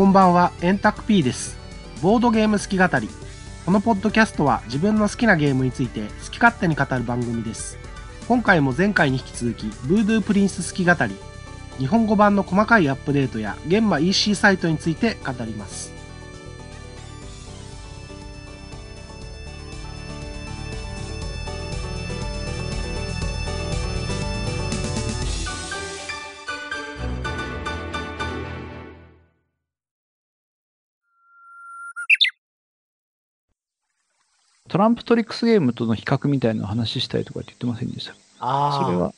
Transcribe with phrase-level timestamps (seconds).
[0.00, 1.58] こんばんは、エンタク P です。
[2.00, 3.06] ボードゲーム好き語り。
[3.66, 7.76] このポッドキャストは自分の好きなゲームについて好き勝手に語る番組です。
[8.26, 11.14] 今回も前回に引き続き、ブードゥープリンス好き語り。
[11.76, 15.92] 日本語版の細かいアップデートや現場 EC サイトについて語ります。
[34.70, 38.14] トランプトリックスゲームとの比較みたいな話したいとかって言ってませんでした？
[38.38, 39.12] ああ、それは、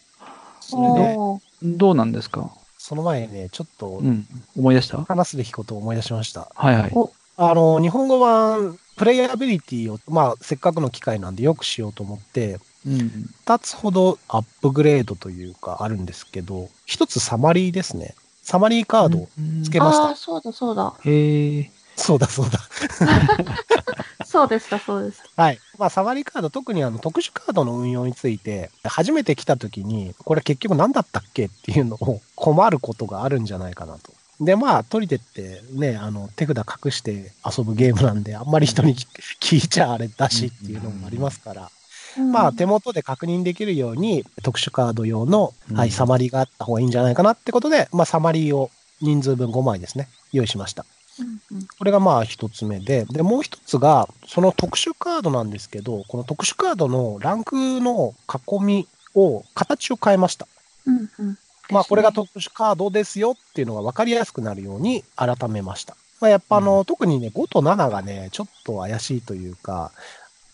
[0.60, 1.16] それで、
[1.62, 2.50] どうなんですか？
[2.78, 4.26] その前にね、ちょっとうん。
[4.56, 4.96] 思い出した？
[4.96, 6.50] は話すべきことを思い出しました。
[6.56, 6.92] いはい。
[7.36, 12.94] あの、日本語版、プレイアビリティを、まあ、せっかくの機会なんでよくしようと思って、うん。
[13.46, 18.14] 2つほどアップグレードというかあるんですけど、1つサマリーですね。
[18.42, 19.28] サマリーカードを
[19.64, 20.04] つけました。
[20.08, 20.94] ああ、そうだそうだ。
[21.04, 21.70] へえ。
[21.96, 22.58] そうだそうだ。
[24.32, 25.42] そうでした、そうでした。
[25.42, 25.58] はい。
[25.78, 34.10] まあ、サマリーカード、特にあの特殊カードの運用について、初めて来た時に、これ結局何だったっけっていうのを困ることがあるんじゃないかなと。
[34.40, 38.96] で、まあ、取り手ってね、あの、手札隠して遊ぶゲームなんで、あんまり人に
[39.38, 41.70] 聞いちゃあれだしっていうのもありますから、
[42.18, 48.70] まあ、手元で確認できるように、特殊カード用の、はい、うんサマリーがあった方がいいんじゃないかなってことで、まあ、サマリーを
[49.02, 50.86] 人数分5枚ですね、用意しました。
[51.20, 60.46] うんうんこれがまあ一つ目で、で、もう一つが、その特殊カードなんですけど、この特殊カードのランクの囲みを、形を変えました。
[60.86, 61.38] うんうん
[61.70, 65.96] まあこれが特殊カードですよっていうのが分かりやすくなるように改めました。
[66.20, 69.90] まあやっぱあの、特にね、5と7がね、ちょっと怪しいというか、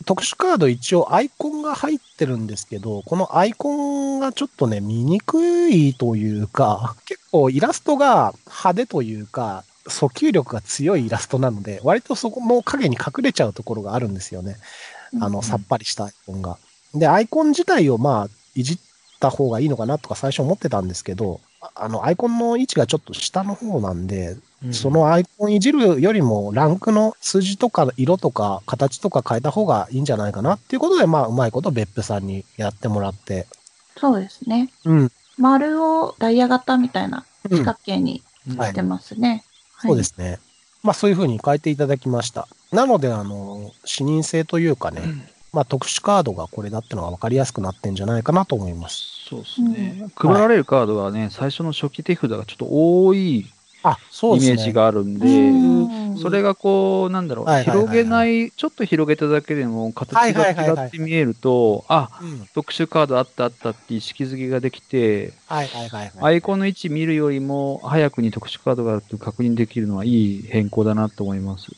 [0.04, 14.56] 特殊カード一応アイコンが入ってるんですけど、このアイコンがちょっとね、見にくいというか、結構イラストが派手というか、訴求力が強いイラストなので、割とそこの影に隠れちゃうところがあるんですよね。
[15.20, 16.58] あの、さっぱりしたアイコンが。
[16.94, 18.78] で、アイコン自体をまあ、いじっ
[19.20, 24.36] た方がいいのかなとか最初思ってたんですけど、ああの、アイコンの位置がちょっと下の方なんで、
[24.72, 33.46] そのアイコンいじるよりも、ランクの数字とか色とか形とか変えた方がいいんじゃないかなっていうことで、まあ、うまいこと別府さんにやってもらって。
[33.96, 34.70] そうですね。
[34.84, 35.12] うん。
[35.38, 38.22] 丸をダイヤ型みたいなうん四角形に
[38.56, 39.44] はいしてますね。
[39.80, 40.38] そうですね。
[40.82, 42.48] まあ、そういうふうに変えていただきました。
[42.72, 45.02] なので、あの、視認性というかね、
[45.52, 49.26] まあ、特殊カードがこれだってのが分かりやすくなってんじゃないかなと思います。
[49.28, 50.06] そうですね。
[50.14, 53.46] 配られるカードがね、最初の初期手札がちょっと多い
[54.36, 54.40] イ。
[54.40, 62.46] メージがあるんうで、んそれがこう、なんだろう、広げない、ちょっと広げただけでも形が違って見えると、あ、うん。
[62.54, 65.64] 特殊カードあったあったって意識づけができて、ア
[66.24, 66.36] はい。
[66.38, 71.68] イコンの位置見るよりも早くに特殊カードがあると確認できるのはいい変更だなと思います。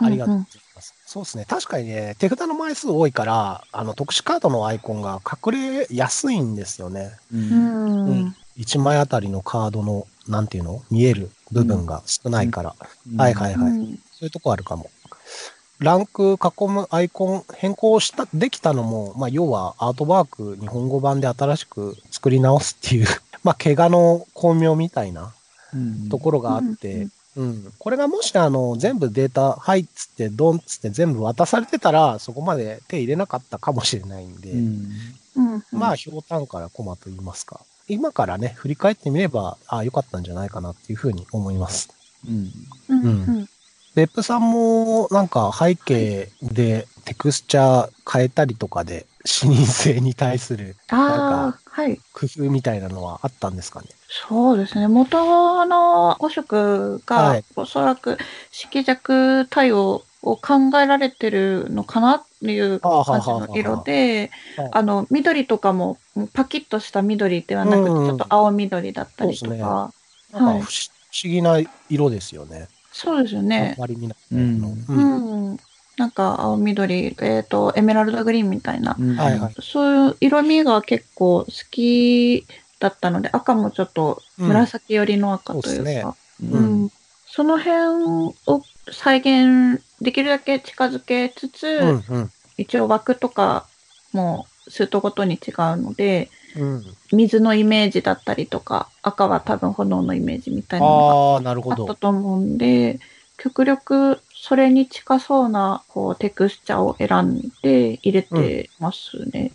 [0.00, 0.94] ありがとうございます。
[1.06, 1.44] そうですね。
[1.48, 7.12] 確かにね、手札の枚数多いから、あの、特殊カードのアイコンが隠れやすいんですよね。
[7.32, 7.36] う。
[7.36, 8.36] うんん。
[8.56, 10.82] 1枚あたりのカードの、なんていうの？
[10.90, 12.74] 見える部分が少ないから。
[13.10, 13.70] うんはいはいはい。
[13.70, 14.90] うんそういうとこあるかも。
[15.80, 23.06] ランク囲むアイコン変更した、できたのも、まあ、要はアートワーク日本語版で新しく作り直すっていう、
[23.42, 25.34] まあ、怪我の巧妙みたいな
[25.74, 27.72] うんところがあって、うん。
[27.78, 34.90] これがもしあの、全部データ、はいっつって、ドンっつって全部渡されてたら、そこまで手入れなかったかもしれないんで、うん
[35.36, 37.60] うんまあ、ひょうたんからコマと言いますか。
[37.88, 41.90] 今からね、振り返ってみれば、ああ、よかったんじゃないかなっていうふうに思います。
[42.26, 42.50] うん
[42.88, 43.08] うんう
[43.40, 43.48] ん
[43.94, 52.00] 別府さんも、なんか背景でテクスチャー変えたりとかで、視認性に対するなんああ、はい。
[52.12, 53.86] 工夫みたいなのはあったんですかね？
[54.08, 54.88] そうですね。
[54.88, 58.18] 元の5色はがい、おそらく
[58.50, 65.98] 色弱対応を考えられてるのかなっていう感じははの色ではい、あの、緑とかも
[66.32, 69.92] パキッとした緑ではなくて、うんうんちょっと青緑だったりとか。
[70.32, 70.60] なんはい。
[70.60, 70.70] か不
[71.24, 72.68] 思議な色ですよね。
[72.92, 73.80] そうですよあねん。
[73.80, 74.16] まり見ない。
[74.32, 74.60] うん。
[74.60, 75.54] のううん。
[75.54, 75.58] ん。
[75.96, 78.96] なんか青緑、えっ、と、エメラルドグリーンみたいな。
[78.98, 79.14] うん。
[79.16, 79.54] はいはい。
[79.60, 82.46] そういう色味が結構好き
[82.80, 86.84] だったので、赤もちょっと紫寄りの赤というか、ううん。
[86.86, 86.90] ん。
[87.26, 87.78] その辺
[88.46, 88.62] を
[88.92, 93.66] 再現できるだけ近づけつつ、うんうん一応枠とか
[94.12, 96.84] もスートごとに違うので、うん。
[97.12, 101.40] 水のイメージだったりとか、赤は多分炎のイメージみたいなの。
[101.42, 103.00] があったと思うんで、
[103.36, 109.50] 極力それに近そうなこうテクスチャーを選んで入れてますね。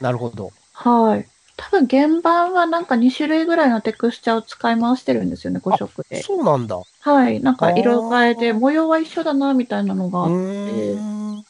[0.00, 0.52] なるほど。
[0.72, 1.26] はい。
[1.62, 6.20] 多分原版はなんか2種類ぐらいのテクスチャを使い回してるんですよね、5色で。
[6.20, 6.82] そうなんだ。
[7.00, 7.40] はい。
[7.40, 10.30] なんか色変えで模様は一緒だな、みたいなのがあう
[11.40, 11.44] っ。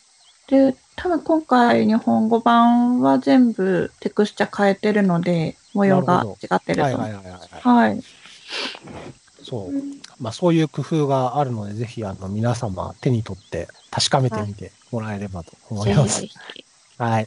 [0.47, 6.82] て、多分今回日本語版は全部テクスチャ変えてるので、模様が違ってると。
[6.82, 7.61] はいはいはいはい。
[7.62, 8.03] はい。
[9.43, 10.23] そう。
[10.23, 16.20] まあそういう工夫があるので、ぜひあの皆様手に取って確かめてみてもらえればと思います。
[16.20, 16.64] ぜひぜひ。
[16.99, 17.26] はい。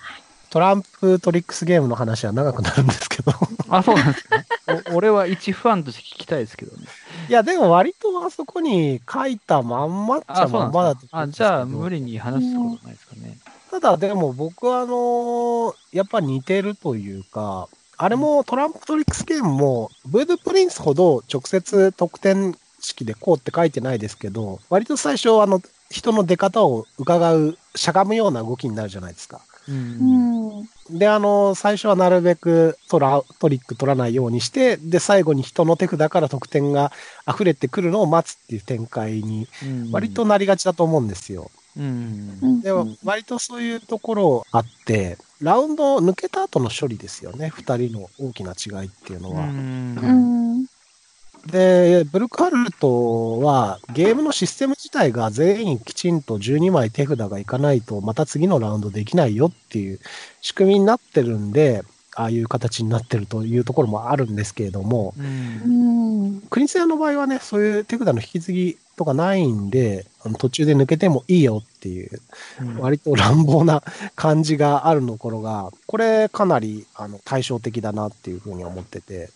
[0.56, 3.34] トランプトリックスゲームの話は長くなるんですけど。
[3.68, 4.46] あ、そうなんですか。
[4.94, 6.88] お俺は一ファンとして聞きたいですけどね。
[7.28, 11.02] いや、でも割とあそこに書いたまんまっちゃまなんんまだと。
[11.12, 13.38] あ、じゃあ無理に話すことないですかね。
[13.70, 17.68] ただでも僕はあのやっぱ似てるというか、
[17.98, 25.62] あれもトランプトリックスゲームも、ブードゥプリンスほど直接得点式でこうって書いてないですけど、割と最初あの、
[25.92, 29.42] 人の出方を伺う、しゃがむような動きになるじゃないですか。
[29.68, 29.72] う。
[29.72, 30.70] うんん。
[30.90, 36.92] で、あの、最初はなるべくトラ、トリック取らないようにして、で、最後に人の手札から得点が
[37.28, 41.50] 溢れてくるのを待つっていう展開に、うん割と、なりがちだと思うんですよ。
[41.78, 42.46] うんう。
[42.46, 47.50] んでも、割とそういうところあって、ラウンド抜けた後の処理ですよね。
[47.50, 49.34] 二人の大きな違いっていうのう。
[49.34, 49.44] は。
[49.44, 50.45] うんん。
[51.46, 60.00] で、ブルックハルトは、ゲームのシステム自体が全員きちんと12枚手札がいかないと、また次のラウンドできないよっていう
[60.42, 61.84] 仕組みになってるんで、
[62.16, 65.22] ああいう形になってるというところもあるんですけれども、う。
[65.22, 66.42] うんん。
[66.50, 70.06] クリスヤの場合はね、そういう手札の引き継ぎとかないんで、
[70.40, 72.22] 途中で抜けてもいいよっていう、
[72.80, 73.84] 割と乱暴な
[74.16, 79.30] 感じがあるところが、これかなりあの対照的だなっていうふうに思ってて、うん。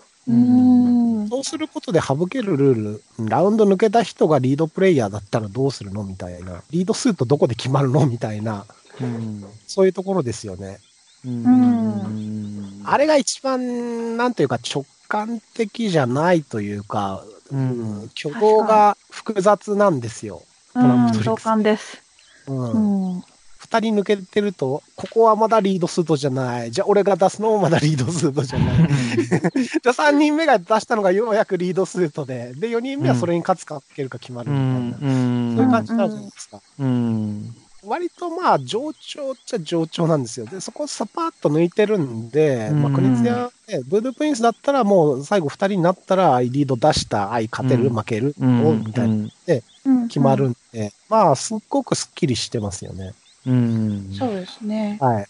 [1.30, 8.66] そうすることで省けるルール、ラウンド抜けた人がリードプレイヤーだったらどうするのみたいな、リード数とどこで決まるのみたいな、
[9.02, 9.44] うん。
[9.68, 10.80] そういうところですよね。
[11.26, 12.81] うん。
[12.86, 20.44] あれが一番、なんというか直感的じゃないというか、ううんん、挙動が複雑なんですよ。
[20.75, 21.12] うん。
[21.24, 22.02] 同感です。
[22.48, 23.24] うん
[23.71, 23.81] うん。
[23.81, 26.71] 二人抜けてると、ここはまだリードスートじゃない。
[26.71, 28.88] じゃあ俺が出すのもまだリードスートじゃない。
[29.21, 35.13] じゃあ三人目が出したのがようやくリードスートで、で、四人目はそれに勝つか負けるか決まるうみたいな。
[35.13, 35.56] ん。
[35.56, 36.62] そういう感じになるじゃないですか。
[36.80, 37.56] うん。
[37.83, 40.45] 割とまあ、上調っちゃ上調なんですよ。
[40.45, 48.83] で、そこをサパッと抜いてるんで、まあ、うんクリツヤ、ね、ブードゥプリンスだったらもう最後二人になったら、リード出した、あい、勝てる、うん負ける、うん。
[48.86, 53.13] みたいな、うん決まるんで、まあ、すっごくスッキリしてますよね。
[53.50, 54.13] うん。
[54.13, 54.98] そうですね。
[55.01, 55.25] はい。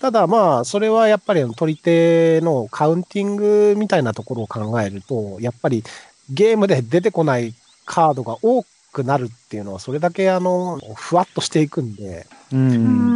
[0.00, 5.82] ただまあ、それはやっぱり取り手のカウンティングみたいなところを考えると、やっぱり
[6.30, 7.54] ゲームで出てこない
[7.86, 12.56] カードが多くなるっていうのは、それだけあの、ふわっとしていくんで、う。
[12.56, 13.10] うん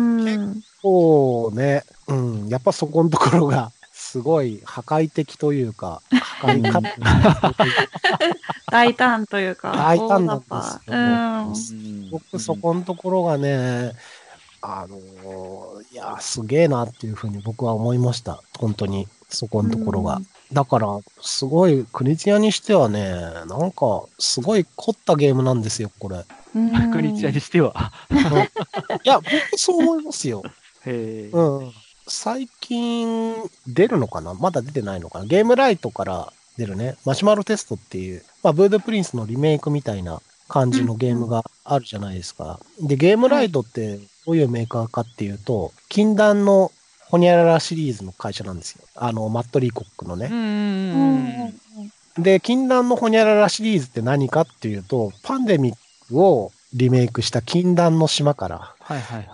[0.57, 0.63] ん。
[0.81, 6.81] そうね、うん、やっぱそこのところが、すごい破壊的というか、破壊か、
[8.71, 9.73] 大胆というか。
[9.73, 12.09] 大胆なん大です雑把よ。
[12.11, 13.93] 僕そこのところがね、
[14.61, 14.99] あの、
[15.93, 18.43] いや、すげえなっていうふうに僕は思いました。
[18.59, 20.21] 本当に、そこのところが。
[20.53, 23.11] だから、すごい、クリツヤにしてはね、
[23.47, 26.25] なんか、すごい凝ったゲームなんですよ、これ。
[26.57, 26.73] うん。
[26.73, 27.93] 確率屋にしては。
[29.05, 30.43] いや、僕そう思いますよ。
[30.87, 31.31] へえ。
[31.33, 31.73] うん。
[32.07, 33.35] 最近、
[33.67, 34.33] 出るのかな？
[34.33, 35.27] まだ出てないのかな？
[35.27, 42.59] ゲームライトから出るね、マシュマロテストっていう、まあ、ブードプリンスのリメイクみたいな感じのゲームがあるじゃないですか。
[42.81, 46.71] で、ゲームライトってどういうメーカーかっていうと、禁断の
[47.07, 48.85] ホニャララシリーズの会社なんですよ。
[48.95, 51.55] あの、マットリーコックのね。
[52.19, 55.77] で、禁断のホニャララシリーズって何かっていうと、パンデミッ
[56.09, 58.75] クをリメイクした禁断の島から。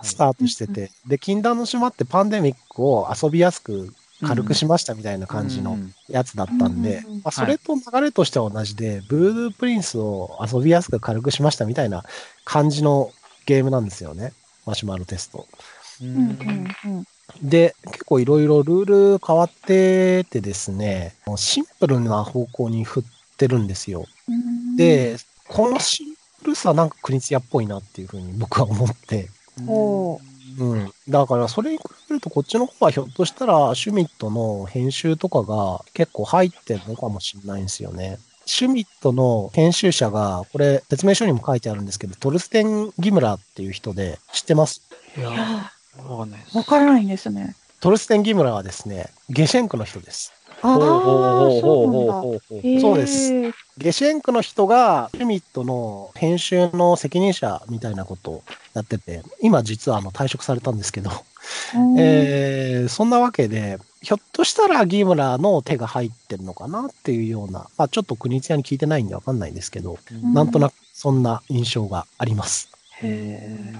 [0.01, 3.93] スタートしてて、で、禁断の島ってパンデミックを遊びやすく
[4.25, 12.05] 軽くしましたみたいな感じのやつだったんで、うんまあ、それと流れとしては同じで、ブードゥープリンスを遊びやすく軽くしましたみたいな
[12.45, 13.11] 感じの
[13.45, 14.31] ゲームなんですよね。
[14.65, 15.47] マシュマロテスト。
[16.01, 16.67] ううんん。
[16.85, 17.05] うん。
[17.41, 23.03] で、結構いろいろルール変わっててですね、シンプルな方向に振っ
[23.37, 24.05] てるんですよ。
[24.27, 25.17] うん、で、
[25.47, 29.29] このシンプルさなんかクリツヤっぽいなっていうふうに僕は思って、
[29.65, 30.19] ほ
[30.59, 30.91] うん。
[31.09, 38.19] だから、それに比べると、こっちの方はひょっとしたら、シュミットの編集とかが結構入ってるのかもしれないんですよね。
[38.45, 44.81] シュミットの編集者が、これ、説明書にも書いてあるんですけど、トルステン・ギムラーっていう人で、知ってます？
[45.17, 46.57] いや、わかんないです。
[46.57, 47.55] わからないんですね。
[47.79, 50.31] トルステン・ギムラーはですね、ゲシェンクの人です。
[50.61, 53.31] ああ、そうそうです。
[53.77, 61.11] ゲシェンクの人が、シュミットの編集の責任者みたいなことをやってて、今実はあの退職されたんですけど、
[61.75, 72.69] うんえーそんなわけで、ひょっとしたらギムラの手が入ってるのかなっていうような、まあちょっと国津屋に聞いてないんでわかんないんですけど、んなんとなくそんな印象があります。
[73.01, 73.73] へ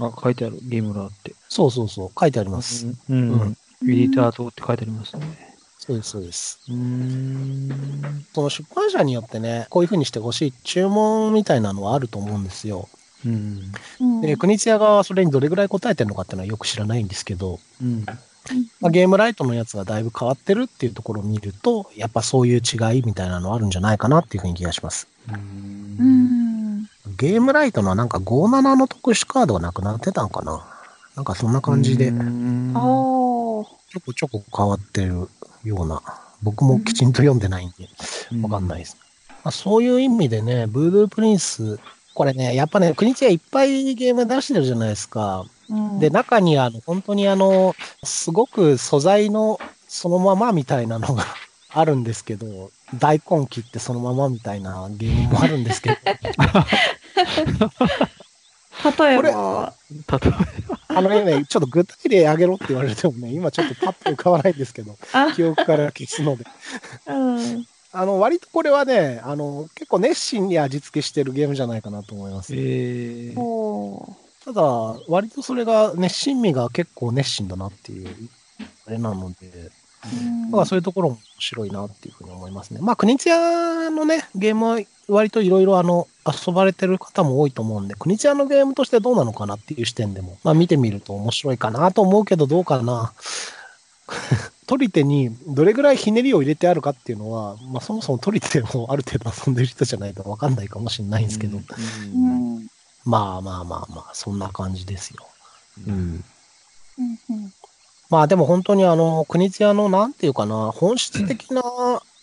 [0.00, 0.58] あ、書いてある。
[0.62, 1.34] ゲームラーって。
[1.50, 2.86] そうそうそう、書いてあります。
[2.86, 2.96] うん。
[3.10, 3.48] うんうん。
[3.50, 5.56] エディターとって書いてありますね。
[5.78, 6.60] そうです、そうです。
[6.68, 8.24] うーん。
[8.34, 12.88] その出版社によってね、こういう風にしてほしい注文みたいなのはあると思うんですよ。
[13.26, 13.60] うん。
[14.00, 18.06] うんで、国津屋がそれにどれぐらい答えてるのかっていうのはよく知らないんですけど、うん。
[18.80, 25.06] まあ、ゲームライトのやつがだいぶ変わってるっていうところを見ると、やっぱそういう違いみたいなのあるんじゃないかなっていうふうに気がします。
[25.28, 25.32] う。
[25.32, 25.38] うん
[26.80, 26.86] ん。
[27.16, 30.64] ゲームライトのはなんか57の特殊カードがなくなってたんかな
[31.16, 32.14] なんかそんな感じで、ち。
[32.14, 35.28] ょこちょこ変わってる
[35.64, 36.02] ような、
[36.42, 37.88] 僕もきちんと読んでないんで、
[38.42, 38.96] わかんないです。
[39.44, 41.78] まあ、そういう意味でね、ブードゥープリンス、
[42.14, 45.46] これね、やっぱね、国津屋いっぱいゲーム出してるじゃないですか。
[45.72, 45.98] うん。
[45.98, 47.74] で、中にあの、本当にあの、
[48.04, 51.24] すごく素材のそのままみたいなのが
[51.70, 55.96] あるんですけど、大根切ってそのままみたいなゲームもあるんですけど、
[58.84, 60.32] 例えこれば、例え
[60.88, 66.44] あのね、ちょっと具体例挙げろって言われてもね、今ちょっとパッと浮かばないんですけど、あ、記憶から消すので。
[67.06, 67.66] うん。
[67.94, 72.54] あの、割とこれはね、あの、結構熱心に味付けしてるゲームじゃないかなと思います。
[72.54, 74.62] えー、おただ、
[75.08, 78.08] 割とそれが、熱心味が結構熱心だなっていう、
[78.86, 82.80] あれなので、ーまあそういうところも面白いなっていうふうに思いますね。
[82.82, 93.12] まあ、国津屋のね、ゲームは割といろいろあの、遊ばれてる方も多いと思うんで、国津屋のゲームとしてどうなのかなっていう視点でも、まあ見てみると面白いかなと思うけど、どうかな。
[94.66, 102.51] 取り手にどれぐらいひねりを入れてあるかっていうのは、まあそもそも取り手をある程度遊んでる人じゃないとわかんないかもしれないんですけど、ううんん。
[102.51, 102.51] うん。
[103.04, 105.26] まあまあまあまあ、そんな感じですよ。
[105.86, 106.24] うん。
[106.98, 107.52] うん。
[108.10, 111.62] まあでも本当にあの、国津屋のなんていうかな、本質的な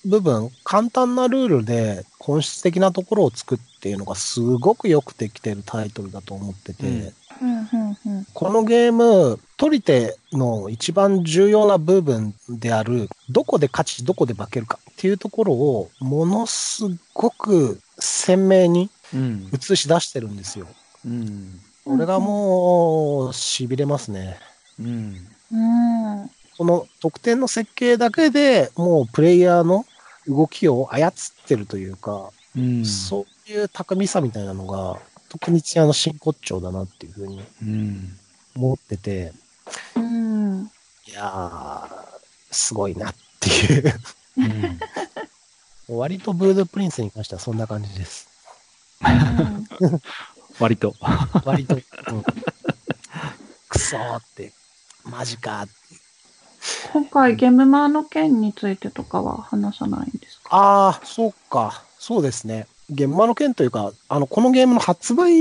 [0.05, 7.97] 部分、 簡単なルールで本質的なところを作っていうのがすごくよくできてるタイトルだと思ってて、うんうん。
[8.05, 8.25] うん。
[8.33, 16.83] このゲーム、取り手の一番重要な部分である、どこで勝ち、どこで負けるかっていうところを、ものす
[17.13, 18.89] ごく鮮明にうん。
[19.13, 20.67] 映し出してるんですよ。
[21.05, 21.59] うん。
[21.85, 24.37] これがもう、痺れますね。
[24.79, 25.27] うん。
[25.51, 25.55] う
[26.23, 26.31] ん。
[26.57, 29.85] この得点の設計だけでもうプレイヤーの
[30.27, 31.11] 動きを操っ
[31.47, 32.85] てるというか、うん。
[32.85, 34.99] そういう巧みさみたいなのが、
[35.29, 38.17] 特にチアの真骨頂だなっていうふうにうん。
[38.55, 39.31] 思ってて、
[39.95, 40.71] うん。
[41.07, 41.87] いやー、
[42.51, 43.93] すごいなっていう。
[45.89, 45.97] うん。
[45.97, 48.27] 割とブードプリンスに関してはそんな感じです。
[50.59, 50.95] 割と。
[51.45, 51.75] 割と。
[51.75, 51.81] うん、
[53.69, 54.51] くそーって、
[55.05, 55.73] マジかーって。
[56.91, 60.49] 今回、ゲームマーの件についてとかは話さないんですか？
[60.51, 61.83] ああ、そうか。
[61.97, 62.67] そうですね。
[62.91, 65.31] 現場の件というか、あの、このゲームの発売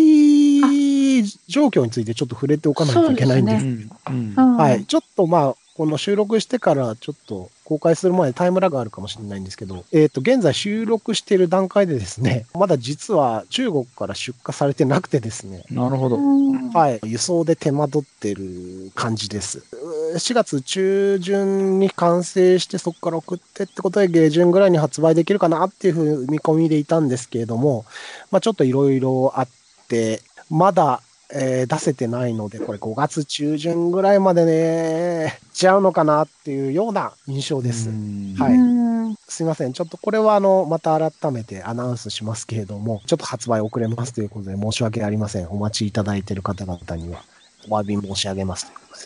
[1.48, 3.64] 状況についてちょっと触れておかないといけないんです。
[3.64, 4.34] そううん。
[4.36, 4.84] うんはい。。
[4.84, 16.16] ちょっとまあ、この収録してからちょっと公開する前にタイムラグあるかもしれないんですけど、えっ、と、現在収録している段階でですね、 まだ実は中国から出荷されてなくてですね、なるほど。
[16.16, 17.00] うんはい。
[17.04, 19.58] 輸送で手間取ってる感じです。
[19.58, 27.84] うー4月中旬に完成してそこから送ってってことで下旬ぐらいに発売できるかなっていうふう見込みでいたんですけれども、
[28.30, 29.48] まあちょっといろいろあっ
[29.88, 37.90] て、まだ、えー出せてないので、これ5月中旬ぐらいまでね、ちゃうのかなっていうような印象です。
[37.90, 38.88] うんはいうん
[39.26, 39.72] すいません。
[39.72, 45.48] ちょっとこれはあの、また改めてアナウンスしますけれども、ちょっと発売遅れますということで申し訳ありません。
[45.48, 47.22] お待ちいただいている方々には
[47.68, 48.96] お詫び申し上げますというこ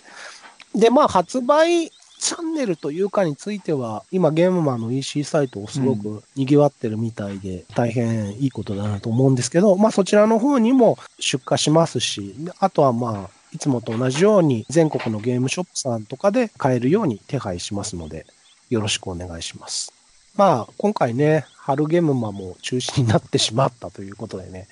[0.72, 0.80] とで。
[0.80, 18.24] で、まあ、発売チャンネルというかについては、今ゲームマンの EC サイトをすごく賑わってるみたいで、大変いいことだなと思うんですけど、まあそちらの方にも出荷しますし、であとはまあ、いつもと同じように全国のゲームショップさんとかで買えるように手配しますので、
[18.70, 19.92] よろしくお願いします。
[20.36, 24.66] まあ、今回ね、春ゲームマも中止になってしまったということでね、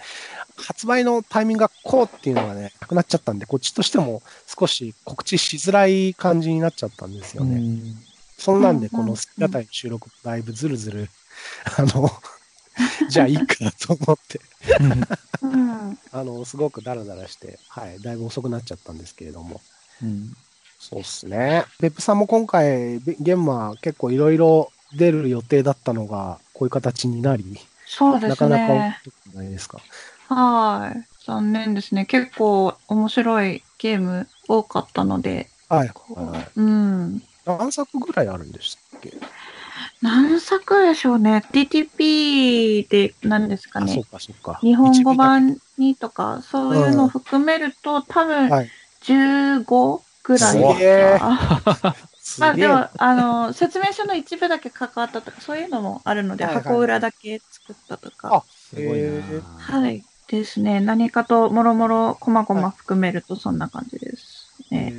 [0.56, 7.60] 発売のタイミングがこうっていうのがね、なくなっちゃったんで、こっちとしても少し告知しづらい感じになっちゃったんですよね。
[8.38, 11.10] そんなんで、この好きなタイの収録、だいぶずるずる、
[11.76, 12.10] あの、
[13.10, 14.40] じゃあいいかと思って、
[15.42, 15.98] うん。
[16.12, 19.60] あの、すごくダラダラして、はい、だいぶ遅くなっちゃったんですけれども。
[20.02, 20.34] うん
[20.80, 21.66] そうっすね。
[21.78, 28.98] 別府さんも今回、ゲンマ結構いろいろ出る予定だったのが、こういう形になり、そうですなかなかね。
[29.04, 29.80] 多くないですか？
[30.28, 31.06] はい。
[31.26, 32.06] 残念ですね。
[32.06, 35.88] 結構面白いゲーム多かったので、はい。
[36.56, 37.22] ううん。
[37.44, 39.12] 何作ぐらいあるんでしたっけ？
[40.02, 41.44] 何作でしょうね。
[41.52, 44.04] DTP で何ですかあ、そねう。
[44.04, 44.58] か、そうか。
[44.62, 48.68] 日本語版にとか、そういうのを含めると、多分はい
[49.02, 51.94] 15ぐらいすげえか。
[52.36, 58.44] まあでも、あの、説明書の一部だけ関わったとか、そういうのもあるので、はいはい箱裏だけ作ったとあか。
[58.46, 59.10] すごいな
[59.58, 60.04] はい。
[60.28, 60.80] ですね。
[60.80, 64.94] 何かと、もろもろ、こまごま含めると、そんな感じですね。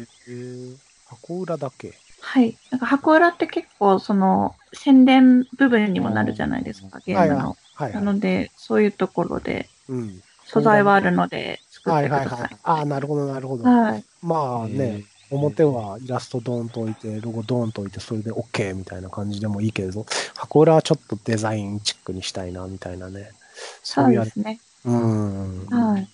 [1.09, 1.93] 箱裏だけ。
[2.19, 2.57] はい。
[2.69, 7.57] なんか箱裏って結構、その、宣伝部分にもなるじゃないですか、ゲームの。
[7.75, 7.99] はいは。
[7.99, 10.21] ないので、そういうところで、うん。
[10.45, 12.57] 素材はあるので、作っはていはいはいください。。
[12.63, 13.63] ああ、なるほど、なるほど。
[13.65, 14.03] はい。
[14.21, 23.31] まあね、えー表はイラストドーンと置いて、ロゴドーンと置いて、それで OK みたいな感じでもいいけれど、箱裏はちょっとデザインチックにしたいな、みたいなね。
[23.83, 24.59] そそうですね。
[24.85, 25.65] うん。
[25.67, 26.07] はい。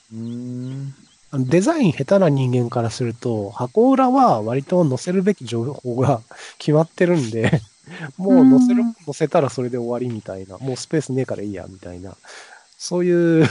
[1.34, 6.22] デザイン下手な人間からすると、箱裏は割と載せるべき情報が
[6.58, 7.62] 決まってるんで、
[8.18, 12.16] もう載せるうん、載せたらそれで終わりみたいな、もうスペースねえからいいや、みたいな、
[12.78, 13.48] そういう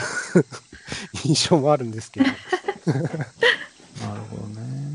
[1.25, 2.27] 印象もあるんですけど。
[2.27, 2.37] なる
[4.31, 4.86] ほどね。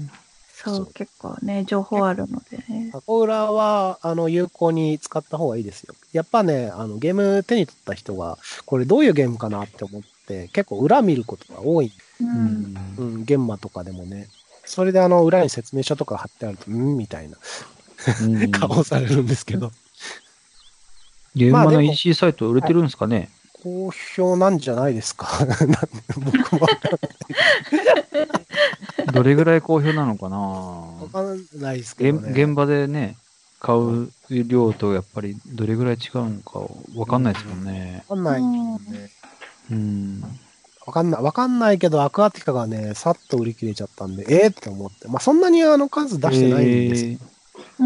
[0.64, 2.90] そう、そう結構ね、情報あるのでね。
[2.92, 5.96] 箱裏は、あの、有効に使った方がいいですよ。
[6.14, 11.92] やっぱね、あの、ゲーム手に取った人が、これどういうゲームかなって思って、結構裏見ることが多い。
[12.22, 12.24] う。
[12.24, 12.30] うん
[12.74, 12.96] ん。
[12.98, 14.28] うん、現場とかでもね。
[14.66, 17.38] それであの、裏に説明書とか貼ってあると、うんみたいな
[18.24, 19.72] うん 顔されるんですけど、
[21.36, 23.30] ゲームマの EC サイト売れてるんですかね、
[23.64, 25.28] 好評なんじゃないですか。
[26.18, 26.68] 僕も
[29.12, 30.38] どれぐらい好評なのかな？
[30.38, 32.44] わかんないですけ現どね。
[32.44, 33.16] 現場でね、
[33.60, 36.60] 買う量とやっぱりどれぐらい違うのか
[36.96, 38.04] わかんないですもんね。
[38.08, 38.80] わかんないね。
[39.72, 40.24] うん。
[40.86, 41.22] わかんない。
[41.22, 45.08] わかんないけど、アクアティカがね、さっと売り切れちゃったんで、えー、って思って。
[45.08, 47.26] まあ、そんなにあの数出してないんですけど、
[47.80, 47.86] えー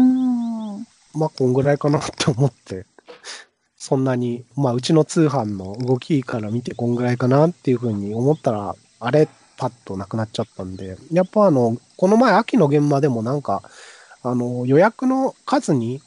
[0.78, 0.86] ん。
[1.14, 2.86] まあ、こんぐらいかなって思って、
[3.76, 13.62] そんなに、まあ、うちの通販の動きから見てこんぐらいかなっていうふうに思ったら、あれ、パッとなくなっちゃったんで、やっぱあの、この前秋の現場でもなんか、
[14.22, 16.00] あの、予約の数に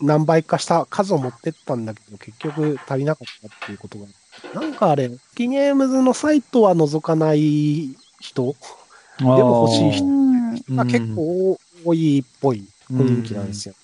[0.00, 4.06] 何倍かした数を持ってったんだけど、結局足りなかったっていうことが、
[4.60, 8.54] なんかあれ、キゲームズのサイトは覗かない人
[9.18, 10.04] でも欲しい人
[10.68, 10.76] うん。
[10.76, 13.74] が結構多いっぽい雰囲気なんですよ。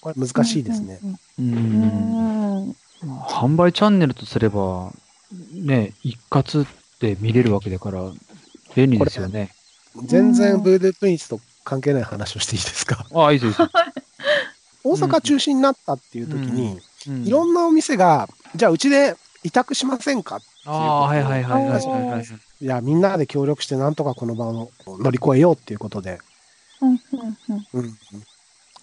[0.00, 1.00] これ難しいですね。
[3.04, 4.92] 販売チャンネルとすれば、
[5.52, 6.66] ね、一括
[7.02, 8.10] で見れるわけだから、
[8.76, 9.50] 便利ですよね。
[10.04, 13.04] 全然ブードゥープリンスと関係ない話をしていいですか？
[13.12, 13.58] ああ、いいです
[14.84, 20.40] 大阪中止になったっていう時に、ですよいろんなお店が、じゃあうちで委託しませんか？
[20.64, 22.24] ああ、はいはいはいはいはいはい。
[22.60, 26.20] いや、みんなで協力してなんとかこの場を乗り越えようっていうことで。
[26.80, 26.90] うん。
[26.90, 26.98] うん。
[27.74, 27.86] うん。
[27.88, 27.92] い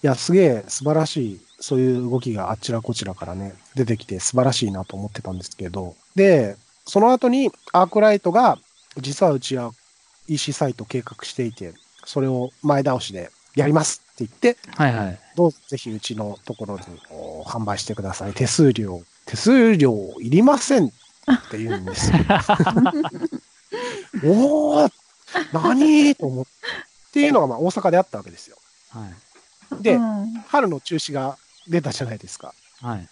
[0.02, 6.58] や、すげえ素晴らしい、そういう動きがあちらこちらからね、出てきて素晴らしいなと思ってたんですけど、で、
[6.90, 8.58] その後にアークライトが、
[8.98, 9.72] 実はうちは
[10.28, 11.74] EC サイト計画していて、
[12.04, 15.20] それを前倒しでやりますって言って、はいはい。
[15.36, 18.34] どうぞぜひうちのところでお販売してください。
[18.34, 20.92] 手数料、手数料いりませんっ
[21.52, 22.18] て言うんですよ。
[24.26, 24.92] おー
[25.54, 26.52] 何と思って。
[27.10, 28.58] っていうのがまあ大阪であったわけですよ。
[28.90, 29.08] は
[29.80, 29.84] い。
[29.84, 32.54] で、うん春の中止が出たじゃないですか。
[32.82, 33.08] はい。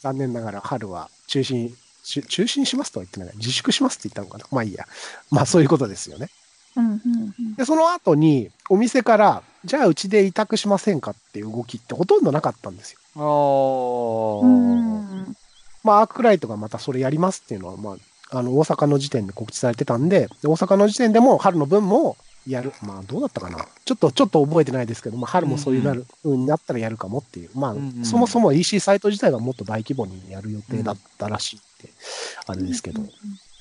[0.00, 3.36] 残念ながら春は中止中止にしますとは言ってない。
[3.36, 4.46] 自粛しますって言ったのかな。
[4.50, 4.86] まあいいや。
[5.30, 6.28] まあそういうことですよね。
[6.76, 6.90] うん。
[6.90, 7.54] うん。
[7.56, 12.98] で、その後にお店から、じゃあうちで委託しませんかっていう動きってほとんどなかったんですよ。
[13.16, 14.46] ああ。
[14.46, 15.36] うん。
[15.84, 17.96] まあ、アークライトがまたそれやりますっていうのは、ま
[18.30, 22.72] あ、あの、大阪の時点で告知されてたんで、で大阪の時点でも春の分もやる。
[22.82, 23.66] まあ、どうだったかな。
[23.84, 27.50] ちょっと、ちょっと覚えてないですけど、まあ、春もそういうなる、うん、なったらやるかもっていう。
[27.54, 31.71] まあ、うんうんそもそも EC サイト自体がもっと大規模にやる予定だったらしいって、
[32.46, 33.02] あれですけど。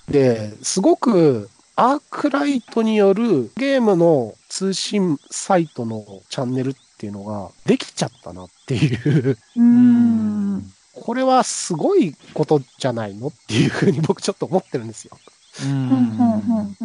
[0.09, 9.37] で、すごく、アークライトによるゲームの通信サイトのチャンネルっていうのができちゃったなっていう。
[9.55, 10.71] うん。
[10.93, 15.17] これはすごいことじゃないのっていうふうに僕ちょっと思ってるんですよ。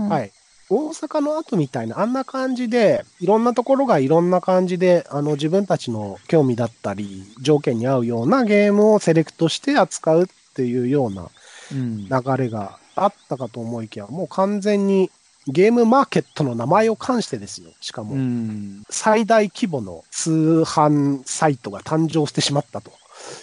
[0.09, 0.31] はいい。
[0.69, 11.29] 大阪の後みたいな、あんな感じで、いろんなところがいろんな感じで、あの、自分たちの興味だったり、条件に合うようなゲームをセレクトして扱うっていうような
[11.73, 12.09] うん。
[12.09, 15.11] 流れがあったかと思いきや、もう完全に
[15.49, 17.71] ゲームマーケットの名前を冠してですよ。
[17.81, 18.83] しかも、うん。
[18.91, 22.93] 最大規模の通販サイトが誕生してしまったと。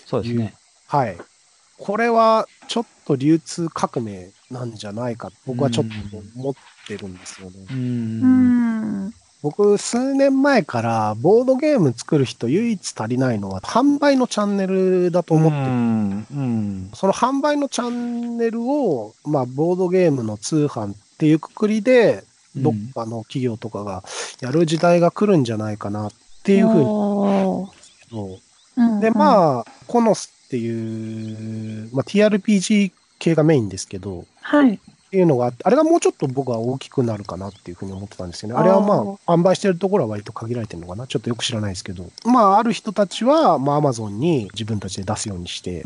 [0.06, 0.54] そうですね。
[0.88, 1.18] はい。
[1.78, 5.94] これはちょっと流通革命なんじゃないか、僕はちょっと
[6.38, 6.54] 思っ
[6.88, 7.66] てるんですよね。
[7.70, 7.74] う。
[7.74, 9.14] うんん。
[9.44, 15.64] 僕、数年前からボードゲーム作る人唯一足りないのは販売のチャンネルだと思ってる。
[15.64, 16.28] うん。
[16.32, 16.90] うん。
[16.94, 22.24] その販売のチャンネルを、まあ、ボードゲームの通販っていうくくりで、
[22.56, 24.06] どっかの企業とかが
[24.40, 26.12] やる時代が来るんじゃないかなっ
[26.44, 27.70] ていうふうに思
[28.14, 28.28] う。
[28.78, 34.80] うんで、まあ、コノスっていう、まあ、TRPG 系がメインですけど、はい。
[35.14, 38.60] っていうのがあって、あれがもうちょっと僕は大きくなるかなっていうふうに思ってたんですけどね。
[38.60, 41.06] あれはまあ、販売してるところは割と限られてるのかな。
[41.06, 42.10] ちょっとよく知らないですけど。
[42.26, 45.84] まあ、ある人たちは、まあ、アマゾンに自分たちで出すようにして、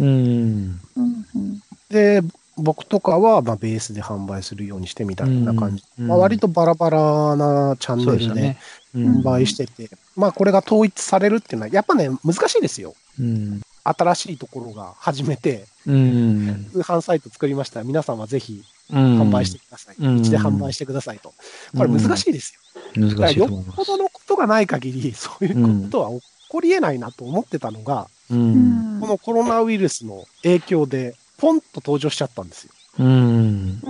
[1.90, 2.22] で、
[2.56, 5.84] 僕とかは、まあ、ベースで販売するようにしてみたいな感じ。
[6.00, 8.56] うんまあ、割とバラバラなチャンネルで
[8.96, 12.96] 販売してて、まあ、これが統一されるっていうのは、やっぱね、難しいですよ。
[13.20, 13.62] うん。
[13.90, 16.70] 新しいところが始めて、うん。
[16.72, 19.96] 通販サイト作りましたら、皆さんはぜひ販販売してください。
[20.00, 21.34] うんうちで販売してくださいと。
[21.76, 22.82] これ難しいですよ。
[22.96, 23.74] 難しいと思います。
[23.74, 28.08] っぽどのことがない限り、そういうことは起こり得ないなと思ってたのが。
[28.30, 32.72] このコロナウイルスの影響で、ポンと登場しちゃったんですよ。
[33.00, 33.82] うん。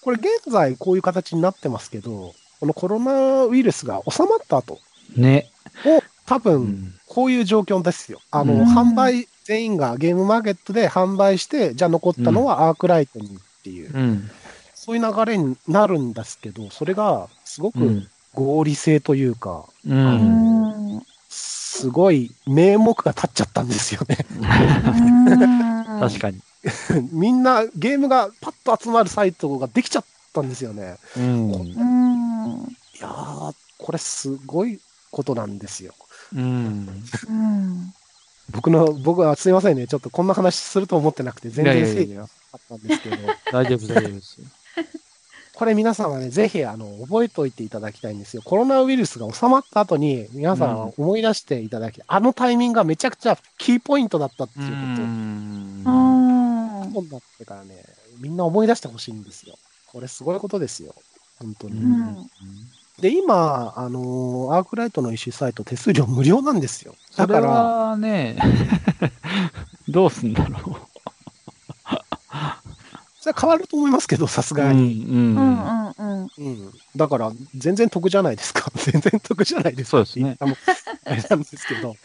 [0.00, 4.78] これ現在こういう形になってますけど、このコロナウイルスが収まった後、
[5.16, 5.50] ね。
[5.84, 6.94] を多う分ん。
[7.18, 8.20] こういう状況ですよ。
[8.30, 13.30] あの、うん販売、全員がゲームマーケットで販売して、じゃあ残ったのはアークライトにっ
[13.64, 14.30] ていう、うん。
[14.72, 18.08] そういう流れになるんですけど、それがすごくうん。
[18.34, 19.92] 合理性というか、う。
[19.92, 24.18] うんんすごい名目が立っちゃったんですよね。
[25.98, 26.40] 確かに。
[27.10, 30.98] みんなゲームがパッと集まるサイトができちゃったんですよね。
[31.16, 31.50] うん。
[31.52, 34.78] うんいやー、これすごい
[35.10, 35.94] ことなんですよ。
[36.34, 36.88] うん。
[37.28, 37.94] うん
[38.50, 39.86] 僕の、僕はすいませんね。
[39.86, 43.16] ちょっとこんな話すると思ってなくて、全然整理やいやなかったんですけど、
[43.52, 44.38] 大丈夫、大丈夫です。
[45.54, 48.42] これ皆さんはね、ぜひ、あの、覚えておいていただきたいんですよ。
[48.44, 57.84] コロナウイルスが収まった後に、皆さんは思い出していただき、あのタイミングがめちゃくちゃキーポイントだったっていうことうん本になってからね、
[58.20, 59.56] みんな思い出してほしいんですよ。
[59.88, 60.94] これすごいことですよ。
[61.40, 61.80] 本当に。
[61.80, 62.28] ん
[63.00, 66.94] で、今、あのーアークライトの EC サイト手数料無料なんですよ。
[67.16, 68.36] だから、はね、
[69.88, 70.58] どうすんだろ
[73.20, 74.56] それは変わると思いますけど、さすう。
[74.56, 75.04] がに。
[75.04, 75.36] うん。
[75.36, 76.72] うんうんうんうん。
[76.96, 78.70] だから、全然得じゃないですか。
[78.74, 79.90] 全然得じゃないですか。
[79.90, 80.46] そうですねあ
[81.14, 81.96] れなんですけど。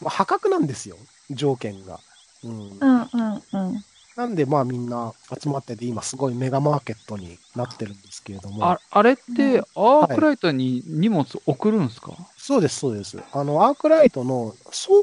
[0.00, 0.96] まあ、破格なんですよ。
[1.30, 2.00] 条件が。
[2.44, 2.70] うん。
[2.70, 3.84] うんうんうん
[4.16, 8.64] なんで、まあみんな集まってて、今すごいメガマーケットになってるんですけれども。
[8.64, 12.12] ああれって、アークライトに荷物送るんですか？
[12.36, 13.18] そうです、そうです。
[13.32, 14.54] あの、アークライトの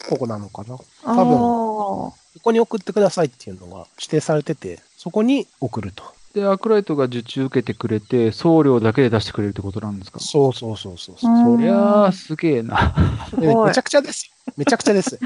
[0.02, 0.78] 倉庫なのかな？
[0.78, 6.04] こあ分ーこに送ってくださいっていうのが指定されてて、そこに送ると。
[6.34, 10.22] で、アークライトが受注受けてくれて、送料だけで出してくれるってことなんですか？
[10.22, 11.32] そうそうそうそうそう。
[11.32, 12.96] うんそりゃあ、すげえな。
[13.38, 14.54] めちゃくちゃですよ。
[14.56, 15.20] めちゃくちゃです。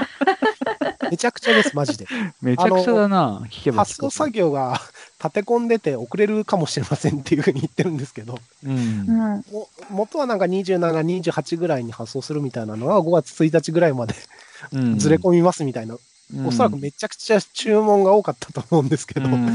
[1.09, 2.07] めちゃくちゃです、マジで。
[2.41, 3.41] めちゃくちゃだな。
[3.49, 4.79] 聞けば発送作業が
[5.23, 8.71] 立て込んでて遅れるかもしれませんっていうふうに言ってるんですけど、うん。
[8.71, 9.45] うん。
[9.51, 14.15] も元はなんか27、28ぐらいに発送するみたいなのが5月1日ぐらいまで
[14.71, 14.99] うん。
[14.99, 15.97] ずれ込みますみたいな、
[16.45, 19.45] おそらくめちゃくちゃ注文が多かったと思うんですけど、うん。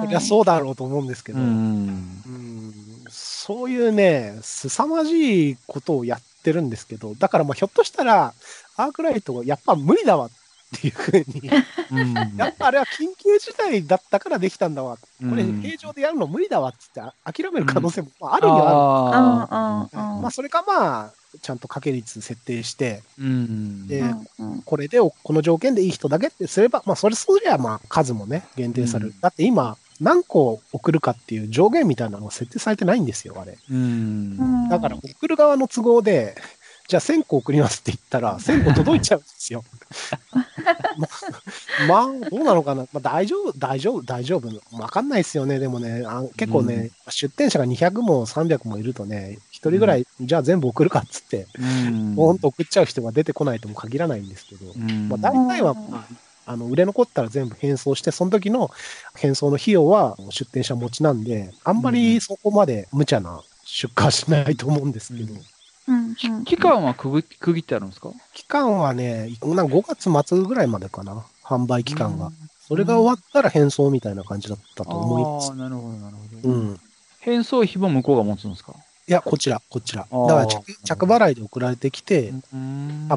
[0.00, 2.22] そりゃそうだろうと思うんですけど、うん。
[2.26, 2.74] うん。
[3.08, 8.34] そういうね、凄まじいことをやってるんですけど、だからまあひょっとしたら、
[8.76, 10.30] アークライトがやっぱ無理だわっ
[10.80, 11.50] ていうふうに、
[11.90, 14.96] うんやっぱあれは緊急事態だったからできたんだわ。
[14.96, 20.22] これうん平常でやるの無理だわっつってあ諦める可能性もまああるにはああある。
[20.22, 23.86] まあそれかまあ、ちゃんと掛け率設定して、ーうん。
[23.86, 24.00] で
[24.38, 29.10] うんこれでおこの条件でいい人だけってすれば、まあそれそりゃまあ数もね、限定される。
[29.10, 33.58] うんだって今、何個送るかっていう上限みたいなのが設定されてないんですよ、あれ。
[33.70, 34.68] うん。
[34.68, 36.36] だから送る側の都合で、
[36.86, 39.64] じゃあ1000個送りますって言ったら、1000個届いちゃうんですよ。
[41.88, 42.82] まあ、まあどうなのかな。
[42.92, 44.48] まあ、大丈夫、大丈夫、大丈夫。
[44.76, 45.58] わかんないですよね。
[45.58, 52.38] でもね、あ結構ね、うん出店者が200も300もいるとね、一人ぐらい、じゃあ全部送るかっつって、うん。
[52.38, 55.08] と送っちゃう人が出てこないとも限らないんですけど、うん。
[55.08, 56.06] まあ、大体は、ま
[56.46, 58.70] あ、あの、売れ残ったら全部返送して、その時の
[59.14, 65.34] 返送の費用は出店者持ちなんで、あんまりそこまで無茶な出荷はしないと思うんですけど、
[65.88, 68.10] うんうんうん期間は区切区切ってあるんですか？
[68.34, 72.30] 期間はね、なんか5月末ぐらいまでかな、販売期間が。
[72.66, 75.56] それが終わったら返送みたいな感じだったと思いますああ、。
[75.56, 76.48] なるほど、なるほど。
[76.54, 76.74] うん。
[76.74, 76.78] い
[77.20, 78.74] 返送費も向こうが持つんですか？
[79.06, 80.02] や、こちら、こちら。
[80.02, 83.08] だから着、着払いで送られてきて、うん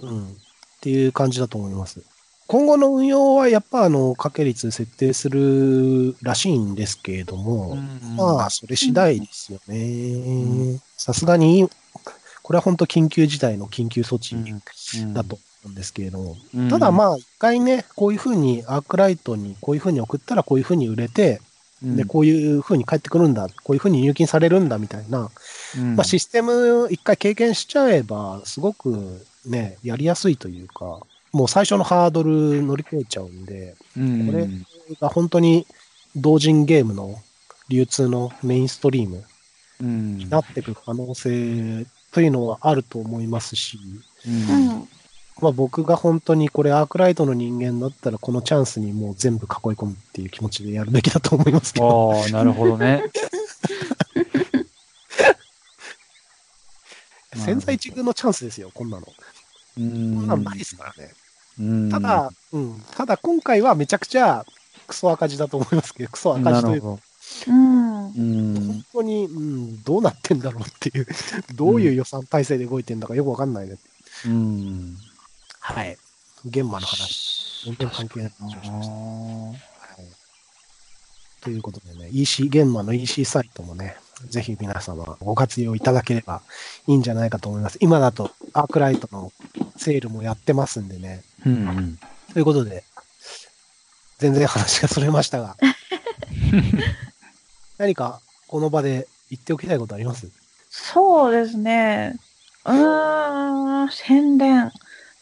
[0.00, 0.28] うん。
[0.28, 0.34] っ
[0.80, 2.00] ていう感じだと思います。
[2.48, 7.76] 今後の運用はやっぱあの、掛け率設定するらしいんですけれども、
[8.16, 10.80] まあ、それ次第ですよね。
[10.96, 11.68] さすがに、
[12.42, 14.34] これは本当緊急事態の緊急措置
[15.12, 16.68] だと思うんですけれども、うん。
[16.70, 21.42] ただまあ、一回ね、こういうふうにアークライトにこういうふうに送ったらこういうふうに売れて、
[21.82, 21.96] うん。
[21.96, 25.30] で、こういうふうに返ってくるんだ、こういうふうに入金されるんだみたいな、
[25.76, 25.96] うん。
[25.96, 31.02] まあ、システム一回経験しちゃえば、すごくね、やりやすいというか、
[31.32, 34.48] もう最初のハードル乗り越えちゃうんで、うんこれ
[35.00, 35.66] が本当に
[36.16, 37.16] 同人ゲームの
[37.68, 39.24] 流通のメインストリーム
[39.80, 43.78] うんになってくる可能性というのはあると思いますし、
[44.26, 44.88] ううんん。
[45.40, 52.12] まあ、僕が本当にこれアークライトの人間だったらこのチャンスにもう全部囲い込むっていう気持ちでやるべきだと思いますけど。
[52.12, 53.04] ああ、なるほどね。
[57.36, 59.06] 潜在一遇のチャンスですよ、こんなの。
[59.78, 61.12] こうんんなのないですからね。
[61.60, 62.82] うんただ、うん。
[62.96, 64.44] ただ今回はめちゃくちゃ
[64.86, 66.96] クソ赤字だと思いますけど、クソ赤字というか、うん。
[66.96, 67.00] ど。
[68.16, 71.06] うん本当に、うん、どうなってんだろうっていう、
[71.54, 73.76] どういう予算体制で動いてんだかよくわかんないね。
[74.26, 74.96] うん。
[75.60, 75.96] はい。
[76.46, 77.64] 現場の話。
[77.64, 78.94] 全然関係ない話をしました。
[78.94, 79.58] あはい。
[81.42, 86.42] ということでね、EC、現場の EC サイトもね、ぜひ皆様ご活用いただければ
[86.86, 87.78] いいんじゃないかと思います。
[87.80, 89.32] 今だとアークライトの
[89.76, 91.22] セールもやってますんでね。
[91.46, 91.98] ーうんうん。
[92.32, 92.84] ということで、
[94.18, 95.56] 全然話がそれましたが、
[97.78, 100.28] 何かこの場で言っておきたいことあります
[100.70, 102.16] そうですね。
[102.64, 104.70] うーん、宣伝。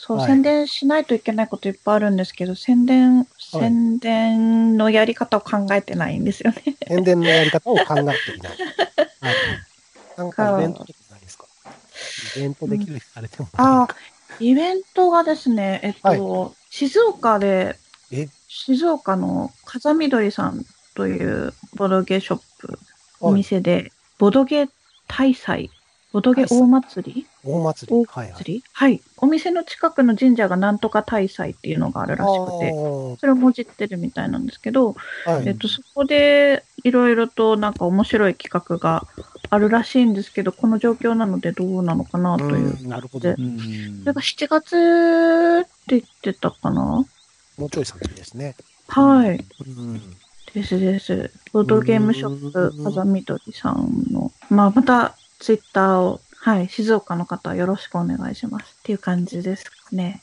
[0.06, 0.26] そう、はい。
[0.28, 6.62] 宣伝しないといけないこといっぱいあるんですけど、宣伝、宣伝のやり方を考えてないんですよね。
[6.86, 8.04] 宣伝のやり方を考えてい
[8.42, 8.52] ない。
[9.20, 9.34] はい、
[10.16, 11.46] なんかイベントとかないですか？
[12.36, 13.96] イベントできる人されてもああ、
[14.38, 17.76] イベントがですね、えっと、静岡で、
[18.12, 18.28] え？
[18.48, 20.64] 静岡の風見鶏さん
[20.94, 22.78] というボドゲショップ、
[23.20, 24.68] お店で、ボドゲ
[25.08, 25.70] 大祭、
[26.16, 27.26] ボドゲ大祭り？
[27.44, 27.94] 大祭り。
[27.94, 28.62] 大はいはい。
[28.72, 29.02] はい。
[29.18, 32.70] お店の近くの神社がなんとか大祭っていうのがあるらしくて、
[33.20, 39.06] それをもじってるみたいなんですけど、はいえっと、そこでいろいろとなんか面白い企画が
[39.50, 42.82] あるらしいんですけど、この状況なのでどうなのかなという。
[42.82, 43.28] うんなるほど。
[43.28, 47.04] うんそれが7月って言ってたかな？
[47.58, 48.56] もうちょい先ですね。
[48.88, 49.44] はい。
[49.66, 50.00] うん。
[50.54, 51.30] ですです。
[51.52, 60.22] ボードゲームショップうん、風見鶏さんの、まあ、またツイッターを、はい、静岡の方よろしくお願いしますっていう感じですかね。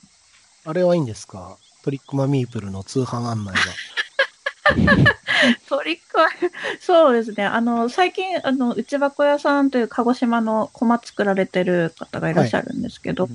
[0.65, 1.58] あれはいいんですか？
[1.84, 3.62] トリックマミープルの通販案内は。
[5.67, 6.30] トリックは、
[6.80, 7.43] そうですね。
[7.43, 13.28] あの、最近、あの、内箱屋さんという鹿児島の駒作られてる方がいらっしゃるんですけど、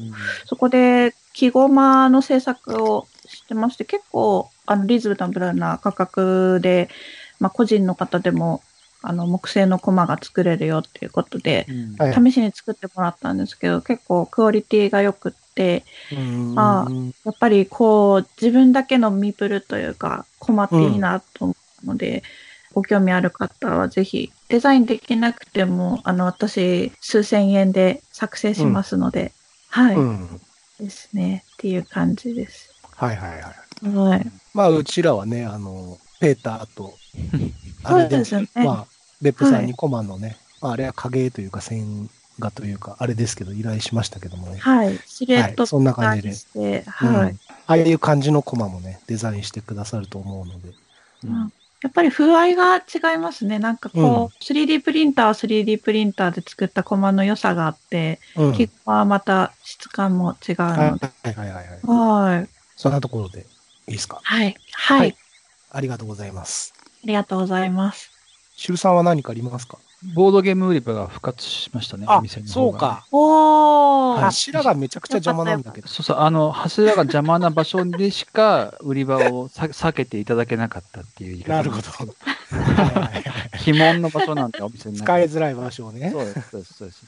[0.47, 6.89] そこで木駒の制作をしてまして、結構、あの、リーズナブルな価格で、
[7.41, 8.63] まあ、個人の方でも、
[9.09, 11.67] あの、木製の駒が作れるよっていうことで、
[12.15, 15.83] 試しに作ってもらったんですけど、結構クオリティが良くって、
[16.57, 22.23] あうんやっぱりこう、自分だけのミプルというか、困っていいなと思うので、
[22.75, 29.33] ご興味ある方はぜひ、デザインできなくても、あの、私、数千円で作成しますので、
[29.69, 30.41] はい、うん。
[30.79, 31.45] ですね。
[31.55, 32.75] っていう感じです。
[32.95, 33.89] はいはいはい。
[33.89, 34.27] はい。
[34.53, 36.95] まあ、うちらはね、あの、ペーターと、
[37.89, 38.49] そうですよね。
[38.57, 44.59] まあ、別府さんにコマのね、まあ、あれは影というか線画というか、あれですけど、依頼しましたけどもね。
[44.59, 44.99] はい。
[45.07, 47.37] シルエットはいそんな感じでして、うんはい。
[47.67, 50.69] ああいう感じのコマもね、デザインしてくださると思うので。
[51.25, 53.61] うんやっぱり風合いが違いますね。
[53.61, 58.53] なんかこう、3D プリンターは 3D プリンターで作ったコマの良さがあって、うん。
[58.53, 61.07] キッコはまた質感も違うはいので。
[61.23, 62.37] はいはいはい。
[62.37, 62.49] はい。
[62.77, 63.47] そんなところで
[63.87, 64.19] いいですか？
[64.25, 64.57] はい。
[64.73, 64.99] はい。
[64.99, 65.17] はい
[65.71, 66.75] ありがとうございます。
[67.05, 68.11] ありがとうございます。
[68.59, 69.79] シュルさんは何かありますか？
[70.15, 73.03] ボードゲーム売り場が復活しましたね、お店の方がね。
[73.13, 74.21] おー。
[74.21, 75.87] 柱がめちゃくちゃ邪魔なんだけど。
[75.89, 81.91] そうそう、あの、柱が邪魔な場所でしか売り場をさ 避けていただけなかったっていう言い方なるほど。
[81.91, 83.25] はいはいはい
[83.69, 86.19] 鬼門の場所なんてお店の中使いづらい場所をねそ。
[86.19, 87.05] うです、そうです、そうです。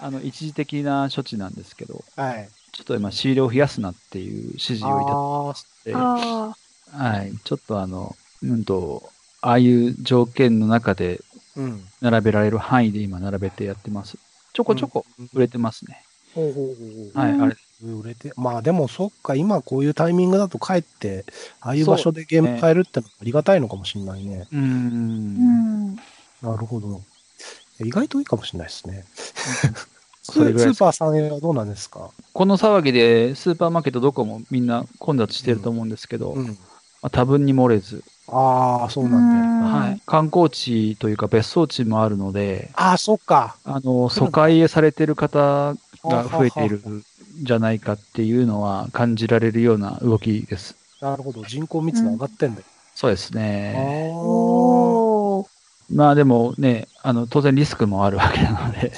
[0.00, 2.48] あの、一時的な処置なんですけど、はい。
[2.72, 6.56] ちょっと今、仕入れを増やすなっていう指示をいただいて、あ
[6.92, 9.11] はい、ちょっとあの、うんと、
[9.42, 11.20] ああいう条件の中で
[11.56, 11.82] うん。
[12.00, 14.16] 並べられる範囲で今並べてやってます。
[14.54, 16.02] ちょこちょこ売れてますね。
[16.34, 17.56] ほうほうほうほうはい、うんあれ。
[17.84, 21.24] 売れて、まあでもそっか、今こういうタイミングだと帰って、
[21.60, 24.46] ああいう場所でゲーム変えるってのはありがたいのかもしれないね。
[24.52, 24.58] うー。
[24.58, 25.96] ーうんん。
[25.96, 27.02] なるほど。
[27.80, 29.04] 意外といいかもし れないですね。
[30.22, 32.10] スーパー 3A はどうなんですか？
[32.32, 36.46] この騒ぎでスーパーマーケットどこもみんな混雑してると思うんですけど、うん。
[36.46, 36.54] ま
[37.02, 39.82] あ、多分に漏れず、ああ、そうなんだよ。
[39.82, 43.56] はい、観光地というか別荘地もあるので、ああ、そっか。
[43.64, 47.04] あの、疎開されてる方が増えているん
[47.42, 50.76] じゃないかっていうのは感じられるような動きです。
[51.00, 51.44] なるほど。
[51.44, 52.66] 人口密度上がってんだよ。
[52.94, 54.12] そうですね。
[54.14, 54.18] あ
[55.08, 55.11] あ。
[55.90, 58.92] まあでもね、あの、当然リスクもあるわけなので、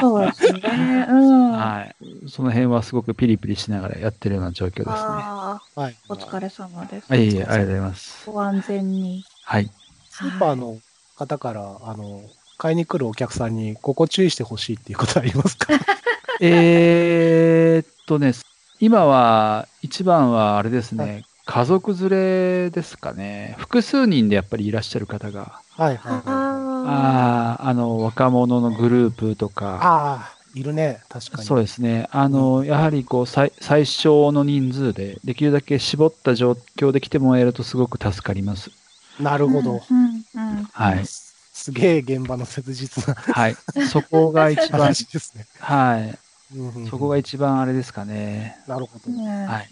[0.00, 1.06] そうですね。
[1.08, 1.52] うん。
[1.52, 1.96] はい。
[2.28, 4.92] その辺はすごくピリピリしながらやってるような状況ですね。
[4.94, 5.92] あはい。
[6.08, 7.06] ーお疲れ様です。
[7.10, 8.30] はい、ありがとうございます。
[8.30, 9.24] ご安全に。
[9.44, 9.70] はい。
[10.10, 10.78] スーパーの
[11.16, 12.22] 方から、あの、
[12.58, 15.72] 買いに来るお客さんに、ここ注意してほしいっていうことありますか？
[16.40, 18.32] えーっとね、
[18.80, 23.54] 今は、一番はあれですはね、家族連れですかね。
[23.56, 26.22] 複数人でやっぱりいらっしゃる方が、はいはいはい。
[26.26, 31.00] あああ、あの、若者のグループとか、ああ、いるね。
[31.08, 31.46] 確かに。
[31.48, 32.06] そうですね。
[32.10, 38.70] あの、やはりこう、最最小の人数で、できるだけ絞った状況で来てもらえるとすごく助かります。
[39.18, 39.22] あ。
[39.22, 39.82] なるほど。
[39.90, 40.64] うんうん。
[40.70, 41.06] はい。
[41.06, 43.56] すげえ現場の切実なはい。
[43.88, 45.46] そこが一番、 話ですね。
[45.60, 46.18] はい。
[46.54, 48.58] うんうんうんそこが一番あれですかね。
[48.66, 49.10] なるほど。
[49.10, 49.70] ねはい。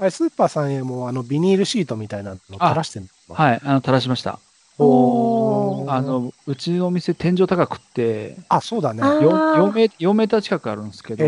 [0.00, 3.60] あれ、スーパーさんへも、あの、ビニールシートみたいなの垂らしてんのはい。
[3.62, 4.38] あの、垂らしました。
[4.78, 9.02] おーあ、の、うちのお店天井高くって、あ、そうだね。
[9.02, 9.28] あー 4,
[9.68, 11.24] 4, メ4メーター近くあるんですけど。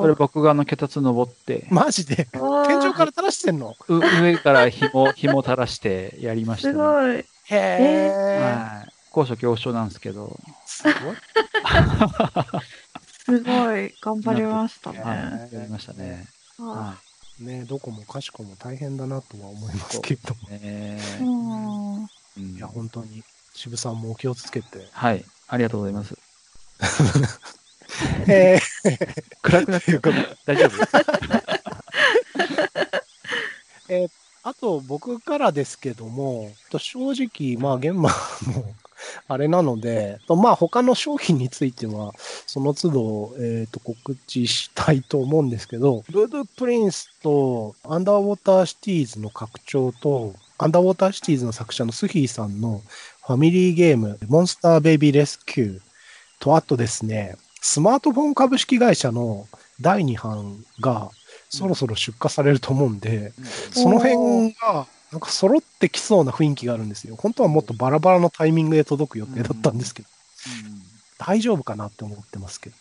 [0.00, 2.28] それ僕があの脚立登って、マジで？
[2.66, 3.76] 天井から垂らしてんの？
[3.88, 6.72] う上から紐、 紐垂らしてやりましたね。
[6.72, 7.16] すごい。
[7.16, 8.40] へえ。
[8.40, 8.92] はい。
[9.10, 11.16] 高所恐怖症なんですけど、すごい。
[13.26, 13.94] すごい。
[14.00, 15.00] 頑張りましたね。
[15.00, 15.18] はい。
[15.54, 16.26] やりましたね。
[16.58, 16.94] あは
[17.40, 20.48] ねどこもかしこも大変だなとは思いますけれども。
[20.48, 20.60] い。
[20.60, 23.22] ねーうんうんいや、本当に、
[23.54, 24.88] 渋さんもお気をつけて。
[24.92, 25.24] はい。
[25.48, 26.14] ありがとうございます。
[28.28, 28.58] え
[29.40, 30.00] 暗くなってる
[30.44, 30.76] 大丈夫？
[33.88, 34.10] ー、
[34.42, 38.10] あと僕からですけども、と正直、まあ、現場も、
[39.28, 42.12] あれなので、とまあ、他の商品については、
[42.46, 52.82] その都度、えっ、と、告知したいと思うんですけど、ブードゥプリンスと、アンダーウォーターシティーズの拡張と、アンダーウォーターシティーズの作者のスヒーさんの
[53.26, 55.80] ファミリーゲーム、モンスターベイビーレスキュー
[56.38, 59.48] と、あとですね、スマートフォン株式会社の
[59.80, 61.10] 第2版が
[61.48, 63.32] そろそろ出荷されると思うんで、
[63.72, 67.16] その辺が、なんか揃ってきそうな雰囲気があるんですよ。
[67.16, 70.08] 本当はもっとバラバラのタイミングで届く予定だったんですけど、
[71.18, 72.76] 大丈夫かなって思ってますけど。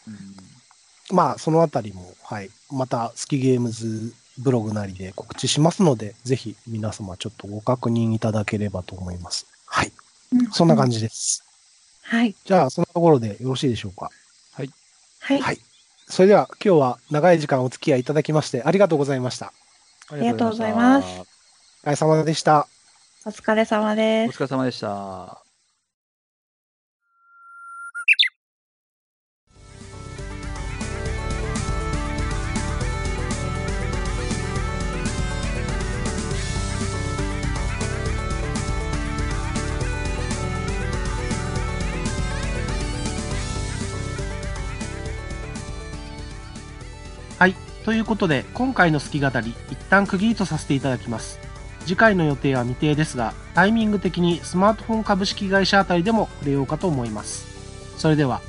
[1.11, 2.49] まあ、そのあたりも、はい。
[2.71, 9.45] また、スキゲームズブログなりで告知しますので、ぜひ皆様ちょっとご確認いただければと思います。
[9.67, 9.91] はい。
[10.51, 10.97] そんな感じ。
[10.97, 11.43] じです。
[12.01, 12.35] はい。
[12.43, 14.09] じゃあ、そのところでよろしいでしょうか？
[14.53, 14.71] はい。
[15.19, 15.59] はい。
[16.07, 19.53] それでは、今日は長い時間お付き合いいただきまして、ありがとうございました。
[20.09, 21.07] ありがとうございます
[21.83, 22.67] お疲れ様でした。
[23.25, 24.37] お疲れ様おです。
[24.37, 25.44] 疲れ様でした。
[47.85, 51.39] ということで、今回の好き語り、一旦区切りとさせていただきます。
[51.81, 57.45] 次回の予定は未定ですが、タイミング的にスマートフォン株式会社あたりでも触れようかと思います。
[57.95, 58.41] それでは。